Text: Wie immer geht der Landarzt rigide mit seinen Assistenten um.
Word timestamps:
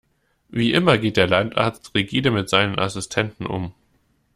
Wie 0.49 0.73
immer 0.73 0.97
geht 0.97 1.15
der 1.15 1.27
Landarzt 1.27 1.93
rigide 1.93 2.31
mit 2.31 2.49
seinen 2.49 2.79
Assistenten 2.79 3.45
um. 3.45 3.71